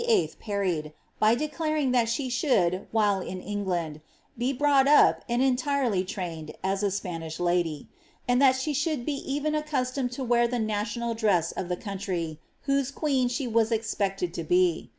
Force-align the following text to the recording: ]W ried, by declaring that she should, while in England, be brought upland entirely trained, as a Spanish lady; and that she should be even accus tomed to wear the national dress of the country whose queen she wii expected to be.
]W 0.07 0.29
ried, 0.47 0.93
by 1.19 1.35
declaring 1.35 1.91
that 1.91 2.09
she 2.09 2.27
should, 2.27 2.87
while 2.91 3.19
in 3.21 3.39
England, 3.39 4.01
be 4.35 4.51
brought 4.51 4.87
upland 4.87 5.43
entirely 5.43 6.03
trained, 6.03 6.55
as 6.63 6.81
a 6.81 6.89
Spanish 6.89 7.39
lady; 7.39 7.87
and 8.27 8.41
that 8.41 8.55
she 8.55 8.73
should 8.73 9.05
be 9.05 9.13
even 9.31 9.53
accus 9.53 9.93
tomed 9.93 10.11
to 10.13 10.23
wear 10.23 10.47
the 10.47 10.57
national 10.57 11.13
dress 11.13 11.51
of 11.51 11.69
the 11.69 11.77
country 11.77 12.39
whose 12.63 12.89
queen 12.89 13.27
she 13.27 13.47
wii 13.47 13.71
expected 13.71 14.33
to 14.33 14.43
be. 14.43 14.89